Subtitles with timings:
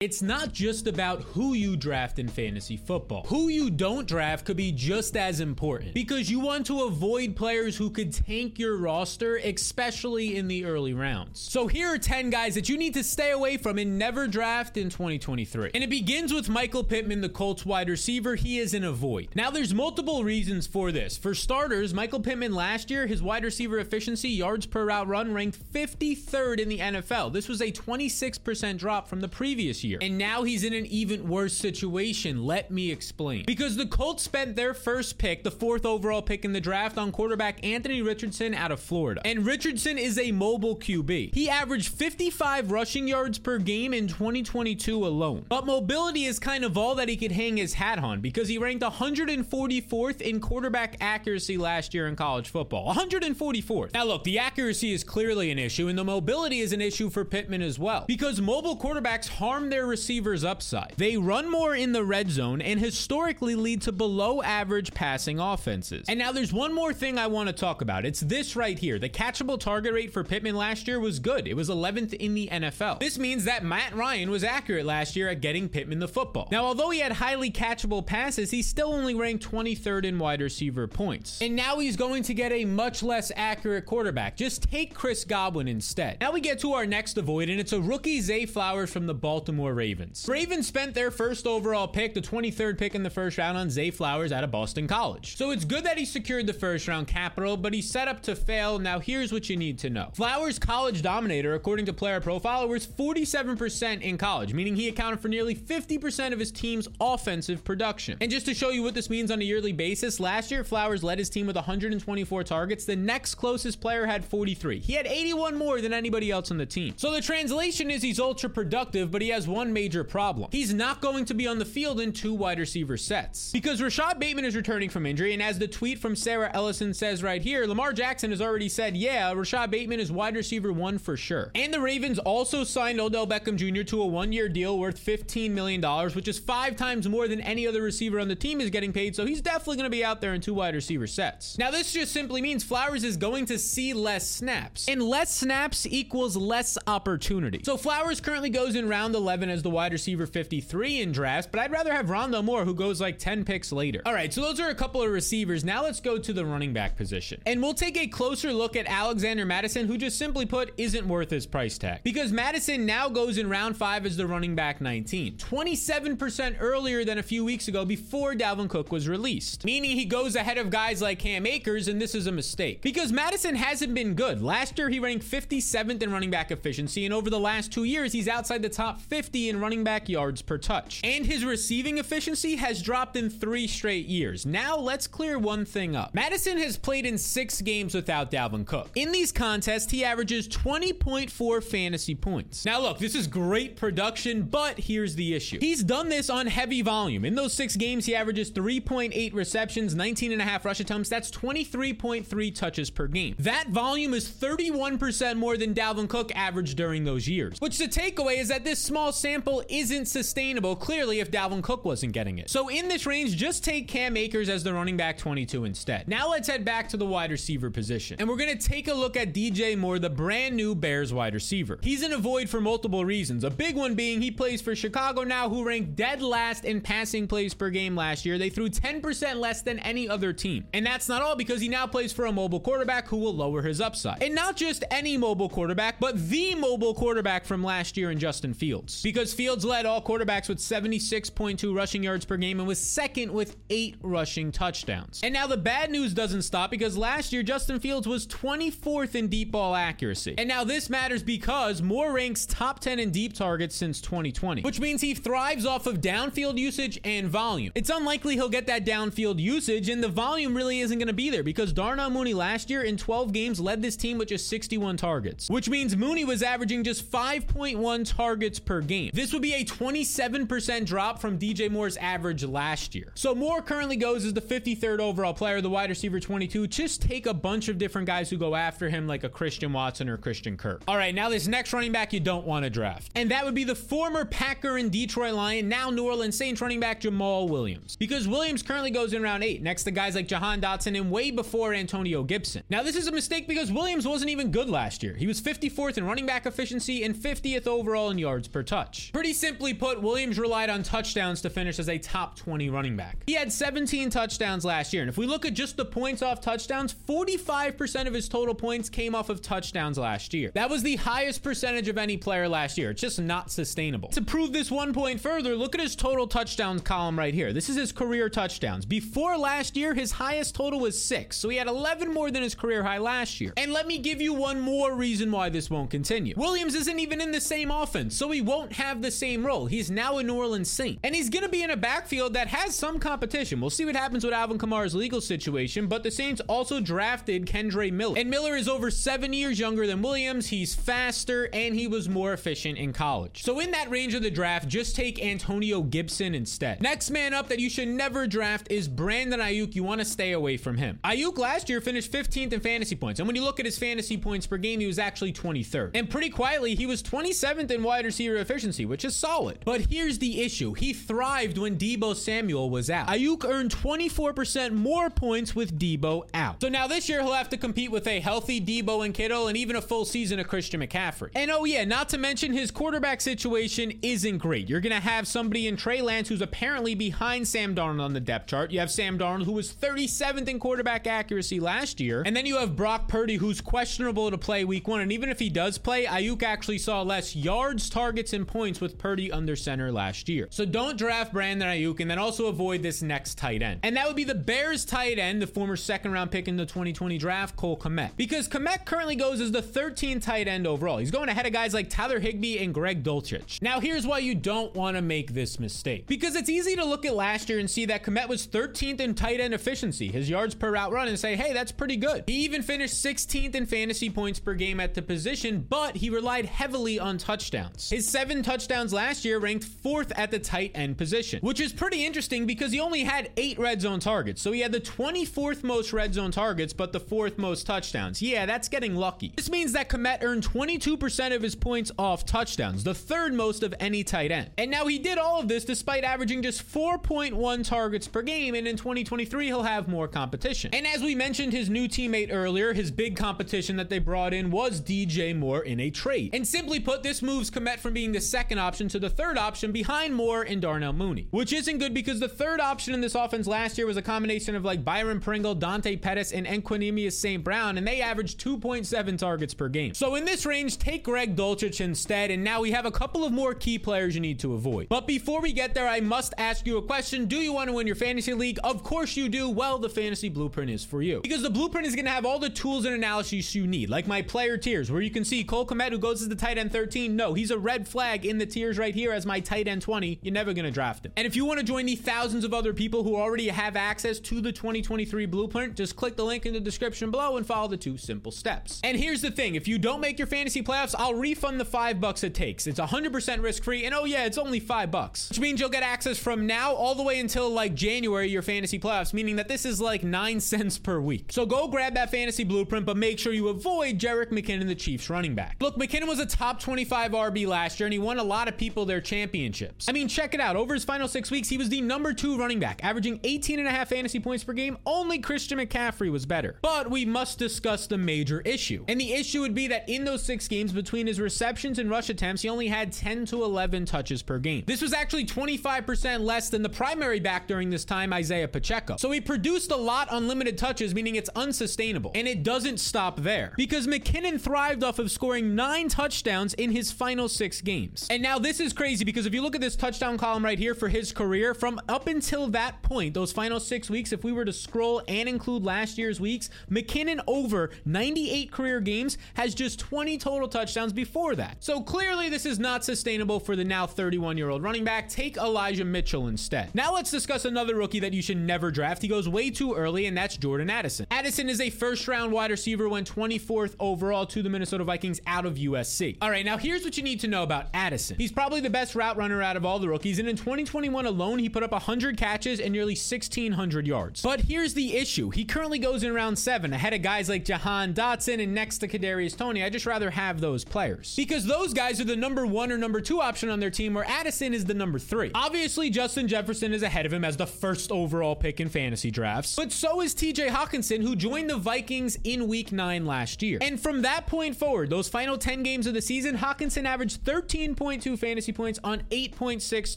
[0.00, 3.26] It's not just about who you draft in fantasy football.
[3.26, 7.76] Who you don't draft could be just as important because you want to avoid players
[7.76, 11.38] who could tank your roster, especially in the early rounds.
[11.38, 14.78] So here are 10 guys that you need to stay away from and never draft
[14.78, 15.72] in 2023.
[15.74, 18.36] And it begins with Michael Pittman, the Colts wide receiver.
[18.36, 19.28] He is an avoid.
[19.34, 21.18] Now there's multiple reasons for this.
[21.18, 25.58] For starters, Michael Pittman last year, his wide receiver efficiency, yards per route run, ranked
[25.74, 27.34] 53rd in the NFL.
[27.34, 29.98] This was a 26% drop from the previous year year.
[30.00, 32.44] And now he's in an even worse situation.
[32.46, 33.44] Let me explain.
[33.46, 37.12] Because the Colts spent their first pick, the fourth overall pick in the draft, on
[37.12, 39.20] quarterback Anthony Richardson out of Florida.
[39.24, 41.34] And Richardson is a mobile QB.
[41.34, 45.44] He averaged 55 rushing yards per game in 2022 alone.
[45.48, 48.58] But mobility is kind of all that he could hang his hat on because he
[48.58, 52.94] ranked 144th in quarterback accuracy last year in college football.
[52.94, 53.92] 144th.
[53.92, 57.24] Now, look, the accuracy is clearly an issue, and the mobility is an issue for
[57.24, 60.92] Pittman as well because mobile quarterbacks harm their their receivers' upside.
[60.98, 66.04] They run more in the red zone and historically lead to below average passing offenses.
[66.06, 68.04] And now there's one more thing I want to talk about.
[68.04, 68.98] It's this right here.
[68.98, 71.48] The catchable target rate for Pittman last year was good.
[71.48, 73.00] It was 11th in the NFL.
[73.00, 76.48] This means that Matt Ryan was accurate last year at getting Pittman the football.
[76.50, 80.86] Now, although he had highly catchable passes, he still only ranked 23rd in wide receiver
[80.88, 81.40] points.
[81.40, 84.36] And now he's going to get a much less accurate quarterback.
[84.36, 86.18] Just take Chris Godwin instead.
[86.20, 89.14] Now we get to our next avoid, and it's a rookie Zay Flowers from the
[89.14, 90.26] Baltimore Baltimore Ravens.
[90.28, 93.90] Ravens spent their first overall pick, the 23rd pick in the first round, on Zay
[93.90, 95.36] Flowers out of Boston College.
[95.36, 98.36] So it's good that he secured the first round capital, but he's set up to
[98.36, 98.78] fail.
[98.78, 100.10] Now here's what you need to know.
[100.14, 105.28] Flowers' college dominator, according to Player Profiler, was 47% in college, meaning he accounted for
[105.28, 108.16] nearly 50% of his team's offensive production.
[108.20, 111.02] And just to show you what this means on a yearly basis, last year Flowers
[111.02, 112.84] led his team with 124 targets.
[112.84, 114.78] The next closest player had 43.
[114.80, 116.94] He had 81 more than anybody else on the team.
[116.96, 120.48] So the translation is he's ultra productive, but he has one one major problem.
[120.50, 124.18] He's not going to be on the field in two wide receiver sets because Rashod
[124.18, 125.34] Bateman is returning from injury.
[125.34, 128.96] And as the tweet from Sarah Ellison says right here, Lamar Jackson has already said,
[128.96, 131.50] yeah, Rashod Bateman is wide receiver one for sure.
[131.54, 133.82] And the Ravens also signed Odell Beckham Jr.
[133.82, 135.82] to a one year deal worth $15 million,
[136.14, 139.14] which is five times more than any other receiver on the team is getting paid.
[139.14, 141.58] So he's definitely going to be out there in two wide receiver sets.
[141.58, 145.86] Now, this just simply means Flowers is going to see less snaps, and less snaps
[145.86, 147.60] equals less opportunity.
[147.62, 151.60] So Flowers currently goes in round 11 as the wide receiver 53 in drafts, but
[151.60, 154.02] I'd rather have Rondale Moore, who goes like 10 picks later.
[154.06, 155.64] All right, so those are a couple of receivers.
[155.64, 157.42] Now let's go to the running back position.
[157.46, 161.30] And we'll take a closer look at Alexander Mattison, who just simply put isn't worth
[161.30, 162.00] his price tag.
[162.02, 167.18] Because Mattison now goes in round five as the running back 19, 27% earlier than
[167.18, 171.02] a few weeks ago before Dalvin Cook was released, meaning he goes ahead of guys
[171.02, 172.82] like Cam Akers, and this is a mistake.
[172.82, 174.42] Because Mattison hasn't been good.
[174.42, 178.12] Last year, he ranked 57th in running back efficiency, and over the last two years,
[178.12, 181.00] he's outside the top 50 in running back yards per touch.
[181.04, 184.44] And his receiving efficiency has dropped in three straight years.
[184.44, 186.14] Now let's clear one thing up.
[186.14, 188.90] Mattison has played in six games without Dalvin Cook.
[188.94, 192.64] In these contests, he averages 20.4 fantasy points.
[192.64, 195.58] Now look, this is great production, but here's the issue.
[195.60, 197.24] He's done this on heavy volume.
[197.24, 201.08] In those six games, he averages 3.8 receptions, 19 and a half rush attempts.
[201.08, 203.34] That's 23.3 touches per game.
[203.38, 207.60] That volume is 31% more than Dalvin Cook averaged during those years.
[207.60, 212.12] Which the takeaway is that this small sample isn't sustainable, clearly, if Dalvin Cook wasn't
[212.12, 212.50] getting it.
[212.50, 216.08] So in this range, just take Cam Akers as the running back 22 instead.
[216.08, 218.16] Now let's head back to the wide receiver position.
[218.18, 221.34] And we're going to take a look at DJ Moore, the brand new Bears wide
[221.34, 221.78] receiver.
[221.82, 223.44] He's in a void for multiple reasons.
[223.44, 227.26] A big one being he plays for Chicago now, who ranked dead last in passing
[227.26, 228.38] plays per game last year.
[228.38, 230.66] They threw 10% less than any other team.
[230.72, 233.62] And that's not all because he now plays for a mobile quarterback who will lower
[233.62, 234.22] his upside.
[234.22, 238.54] And not just any mobile quarterback, but the mobile quarterback from last year in Justin
[238.54, 239.02] Fields.
[239.10, 243.56] Because Fields led all quarterbacks with 76.2 rushing yards per game and was second with
[243.68, 245.18] eight rushing touchdowns.
[245.24, 249.26] And now the bad news doesn't stop because last year Justin Fields was 24th in
[249.26, 250.36] deep ball accuracy.
[250.38, 254.78] And now this matters because Moore ranks top 10 in deep targets since 2020, which
[254.78, 257.72] means he thrives off of downfield usage and volume.
[257.74, 261.30] It's unlikely he'll get that downfield usage, and the volume really isn't going to be
[261.30, 264.98] there because Darnell Mooney last year in 12 games led this team with just 61
[264.98, 268.99] targets, which means Mooney was averaging just 5.1 targets per game.
[269.08, 273.12] This would be a 27% drop from DJ Moore's average last year.
[273.14, 276.66] So Moore currently goes as the 53rd overall player, the wide receiver 22.
[276.66, 280.08] Just take a bunch of different guys who go after him, like a Christian Watson
[280.08, 280.82] or Christian Kirk.
[280.86, 283.10] All right, now this next running back you don't want to draft.
[283.14, 286.80] And that would be the former Packer and Detroit Lion, now New Orleans Saints running
[286.80, 287.96] back Jamaal Williams.
[287.96, 291.30] Because Williams currently goes in round eight, next to guys like Jahan Dotson and way
[291.30, 292.62] before Antonio Gibson.
[292.68, 295.14] Now, this is a mistake because Williams wasn't even good last year.
[295.14, 298.89] He was 54th in running back efficiency and 50th overall in yards per touch.
[298.90, 299.12] Touch.
[299.12, 303.22] Pretty simply put, Williams relied on touchdowns to finish as a top 20 running back.
[303.26, 306.40] He had 17 touchdowns last year, and if we look at just the points off
[306.40, 310.50] touchdowns, 45% of his total points came off of touchdowns last year.
[310.54, 312.90] That was the highest percentage of any player last year.
[312.90, 314.08] It's just not sustainable.
[314.10, 317.52] To prove this one point further, look at his total touchdowns column right here.
[317.52, 318.84] This is his career touchdowns.
[318.84, 322.54] Before last year, his highest total was six, so he had 11 more than his
[322.54, 323.52] career high last year.
[323.56, 326.34] And let me give you one more reason why this won't continue.
[326.36, 329.66] Williams isn't even in the same offense, so he won't have the same role.
[329.66, 332.48] He's now a New Orleans Saint, and he's going to be in a backfield that
[332.48, 333.60] has some competition.
[333.60, 337.92] We'll see what happens with Alvin Kamara's legal situation, but the Saints also drafted Kendre
[337.92, 338.18] Miller.
[338.18, 340.46] And Miller is over seven years younger than Williams.
[340.46, 343.42] He's faster and he was more efficient in college.
[343.42, 346.80] So in that range of the draft, just take Antonio Gibson instead.
[346.80, 349.74] Next man up that you should never draft is Brandon Aiyuk.
[349.74, 350.98] You want to stay away from him.
[351.04, 353.20] Aiyuk last year finished 15th in fantasy points.
[353.20, 355.90] And when you look at his fantasy points per game, he was actually 23rd.
[355.94, 359.58] And pretty quietly, he was 27th in wide receiver efficiency, which is solid.
[359.64, 360.74] But here's the issue.
[360.74, 363.08] He thrived when Deebo Samuel was out.
[363.08, 366.60] Aiyuk earned 24% more points with Deebo out.
[366.60, 369.56] So now this year he'll have to compete with a healthy Deebo and Kittle and
[369.56, 371.30] even a full season of Christian McCaffrey.
[371.34, 374.68] And oh yeah, not to mention his quarterback situation isn't great.
[374.68, 378.20] You're going to have somebody in Trey Lance who's apparently behind Sam Darnold on the
[378.20, 378.70] depth chart.
[378.70, 382.22] You have Sam Darnold who was 37th in quarterback accuracy last year.
[382.24, 385.00] And then you have Brock Purdy who's questionable to play week one.
[385.00, 388.98] And even if he does play, Aiyuk actually saw less yards, targets, and points with
[388.98, 390.46] Purdy under center last year.
[390.50, 393.80] So don't draft Brandon Aiyuk and then also avoid this next tight end.
[393.82, 396.66] And that would be the Bears tight end, the former second round pick in the
[396.66, 398.10] 2020 draft, Cole Kmet.
[398.16, 400.98] Because Kmet currently goes as the 13th tight end overall.
[400.98, 403.62] He's going ahead of guys like Tyler Higbee and Greg Dulcich.
[403.62, 406.06] Now, here's why you don't want to make this mistake.
[406.06, 409.14] Because it's easy to look at last year and see that Kmet was 13th in
[409.14, 412.24] tight end efficiency, his yards per route run, and say, hey, that's pretty good.
[412.26, 416.46] He even finished 16th in fantasy points per game at the position, but he relied
[416.46, 417.90] heavily on touchdowns.
[417.90, 422.04] His seven touchdowns last year ranked fourth at the tight end position, which is pretty
[422.04, 424.42] interesting because he only had eight red zone targets.
[424.42, 428.22] So he had the 24th most red zone targets, but the fourth most touchdowns.
[428.22, 429.32] Yeah, that's getting lucky.
[429.36, 433.74] This means that Kmet earned 22% of his points off touchdowns, the third most of
[433.80, 434.50] any tight end.
[434.58, 438.66] And now he did all of this despite averaging just 4.1 targets per game, and
[438.66, 440.74] in 2023, he'll have more competition.
[440.74, 444.50] And as we mentioned his new teammate earlier, his big competition that they brought in
[444.50, 446.34] was DJ Moore in a trade.
[446.34, 449.72] And simply put, this moves Kmet from being the second option to the third option
[449.72, 453.46] behind Moore and Darnell Mooney, which isn't good because the third option in this offense
[453.46, 457.42] last year was a combination of like Byron Pringle, Dante Pettis, and Equanimeous St.
[457.42, 459.94] Brown, and they averaged 2.7 targets per game.
[459.94, 463.32] So in this range, take Greg Dulcich instead, and now we have a couple of
[463.32, 464.88] more key players you need to avoid.
[464.88, 467.26] But before we get there, I must ask you a question.
[467.26, 468.58] Do you want to win your fantasy league?
[468.62, 469.48] Of course you do.
[469.48, 471.20] Well, the fantasy blueprint is for you.
[471.20, 474.06] Because the blueprint is going to have all the tools and analyses you need, like
[474.06, 476.72] my player tiers, where you can see Cole Kmet, who goes as the tight end
[476.72, 477.16] 13.
[477.16, 480.20] No, he's a red flag in the tiers right here as my tight end 20.
[480.22, 481.12] You're never going to draft him.
[481.16, 484.18] And if you want to join the thousands of other people who already have access
[484.20, 487.76] to the 2023 blueprint, just click the link in the description below and follow the
[487.76, 488.80] two simple steps.
[488.84, 492.00] And here's the thing if you don't make your fantasy playoffs, I'll refund the five
[492.00, 492.66] bucks it takes.
[492.66, 493.84] It's 100% risk free.
[493.84, 496.94] And oh, yeah, it's only five bucks, which means you'll get access from now all
[496.94, 500.78] the way until like January, your fantasy playoffs, meaning that this is like nine cents
[500.78, 501.26] per week.
[501.30, 505.10] So go grab that fantasy blueprint, but make sure you avoid Jerick McKinnon, the Chiefs
[505.10, 505.56] running back.
[505.60, 508.56] Look, McKinnon was a top 25 RB last year, and he won a lot of
[508.56, 509.88] people their championships.
[509.88, 510.56] I mean, check it out.
[510.56, 513.68] Over his final six weeks, he was the number two running back, averaging 18 and
[513.68, 514.78] a half fantasy points per game.
[514.86, 516.58] Only Christian McCaffrey was better.
[516.62, 518.84] But we must discuss the major issue.
[518.88, 522.08] And the issue would be that in those six games, between his receptions and rush
[522.10, 524.64] attempts, he only had 10 to 11 touches per game.
[524.66, 528.96] This was actually 25% less than the primary back during this time, Isaiah Pacheco.
[528.96, 532.12] So he produced a lot on limited touches, meaning it's unsustainable.
[532.14, 536.90] And it doesn't stop there because McKinnon thrived off of scoring nine touchdowns in his
[536.90, 537.99] final six games.
[538.08, 540.74] And now this is crazy because if you look at this touchdown column right here
[540.74, 544.44] for his career, from up until that point, those final six weeks, if we were
[544.44, 550.16] to scroll and include last year's weeks, McKinnon over 98 career games has just 20
[550.18, 551.56] total touchdowns before that.
[551.60, 555.08] So clearly, this is not sustainable for the now 31 year old running back.
[555.08, 556.74] Take Elijah Mitchell instead.
[556.74, 559.02] Now let's discuss another rookie that you should never draft.
[559.02, 561.06] He goes way too early, and that's Jordan Addison.
[561.10, 565.46] Addison is a first round wide receiver, went 24th overall to the Minnesota Vikings out
[565.46, 566.16] of USC.
[566.22, 567.89] All right, now here's what you need to know about Addison.
[568.18, 571.38] He's probably the best route runner out of all the rookies, and in 2021 alone,
[571.38, 574.22] he put up 100 catches and nearly 1,600 yards.
[574.22, 577.94] But here's the issue he currently goes in round seven, ahead of guys like Jahan
[577.94, 579.62] Dotson and next to Kadarius Toney.
[579.64, 583.00] I just rather have those players because those guys are the number one or number
[583.00, 585.30] two option on their team, where Addison is the number three.
[585.34, 589.56] Obviously, Justin Jefferson is ahead of him as the first overall pick in fantasy drafts,
[589.56, 593.58] but so is TJ Hockenson, who joined the Vikings in week nine last year.
[593.60, 597.79] And from that point forward, those final 10 games of the season, Hockenson averaged 13.2
[597.80, 599.96] 7.2 fantasy points on 8.6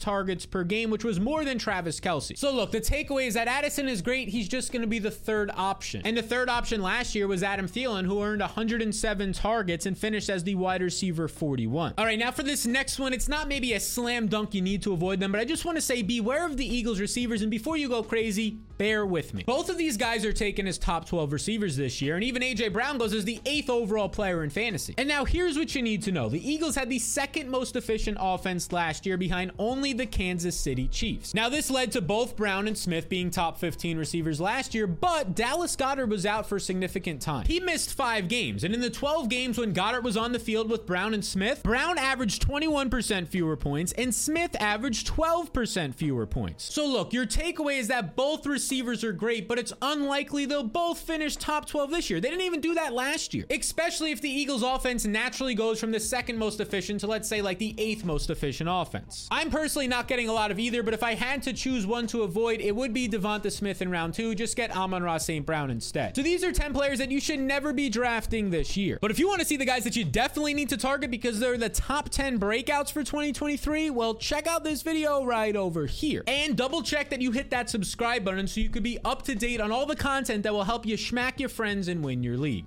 [0.00, 2.36] targets per game, which was more than Travis Kelce.
[2.36, 4.28] So look, the takeaway is that Addison is great.
[4.28, 6.00] He's just going to be the third option.
[6.04, 10.30] And the third option last year was Adam Thielen, who earned 107 targets and finished
[10.30, 11.94] as the wide receiver 41.
[11.98, 14.82] All right, now for this next one, it's not maybe a slam dunk you need
[14.82, 17.42] to avoid them, but I just want to say beware of the Eagles receivers.
[17.42, 19.44] And before you go crazy, bear with me.
[19.44, 22.68] Both of these guys are taken as top 12 receivers this year, and even A.J.
[22.68, 24.94] Brown goes as the eighth overall player in fantasy.
[24.98, 28.18] And now here's what you need to know the Eagles had the second most efficient
[28.20, 31.34] offense last year behind only the Kansas City Chiefs.
[31.34, 35.34] Now, this led to both Brown and Smith being top 15 receivers last year, but
[35.34, 37.46] Dallas Goedert was out for significant time.
[37.46, 40.70] He missed five games, and in the 12 games when Goedert was on the field
[40.70, 46.72] with Brown and Smith, Brown averaged 21% fewer points, and Smith averaged 12% fewer points.
[46.72, 50.98] So, look, your takeaway is that both receivers are great, but it's unlikely they'll both
[50.98, 52.20] finish top 12 this year.
[52.20, 55.92] They didn't even do that last year, especially if the Eagles' offense naturally goes from
[55.92, 59.28] the second most efficient to, let's say, like the eighth most efficient offense.
[59.30, 62.06] I'm personally not getting a lot of either, but if I had to choose one
[62.08, 64.34] to avoid, it would be DeVonta Smith in round two.
[64.34, 65.46] Just get Amon-Ra St.
[65.46, 66.16] Brown instead.
[66.16, 68.98] So these are 10 players that you should never be drafting this year.
[69.00, 71.38] But if you want to see the guys that you definitely need to target because
[71.40, 76.24] they're the top 10 breakouts for 2023, well, check out this video right over here.
[76.26, 79.34] And double check that you hit that subscribe button so you could be up to
[79.34, 82.36] date on all the content that will help you schmack your friends and win your
[82.36, 82.66] league.